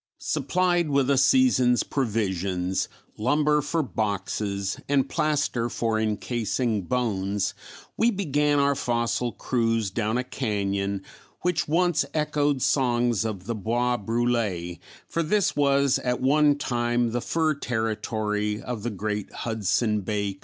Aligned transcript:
Supplied 0.17 0.89
with 0.89 1.11
a 1.11 1.17
season's 1.19 1.83
provisions, 1.83 2.89
lumber 3.19 3.61
for 3.61 3.83
boxes, 3.83 4.79
and 4.89 5.07
plaster 5.07 5.69
for 5.69 5.99
encasing 5.99 6.81
bones, 6.85 7.53
we 7.97 8.09
began 8.09 8.57
our 8.57 8.73
fossil 8.73 9.31
cruise 9.31 9.91
down 9.91 10.17
a 10.17 10.23
cañon 10.23 11.01
which 11.41 11.67
once 11.67 12.03
echoed 12.15 12.63
songs 12.63 13.23
of 13.25 13.45
the 13.45 13.53
Bois 13.53 13.97
brulé, 13.99 14.79
for 15.07 15.21
this 15.21 15.55
was 15.55 15.99
at 15.99 16.19
one 16.19 16.55
time 16.57 17.11
the 17.11 17.21
fur 17.21 17.53
territory 17.53 18.59
of 18.59 18.81
the 18.81 18.89
great 18.89 19.31
Hudson 19.31 20.01
Bay 20.01 20.33
Company. 20.33 20.39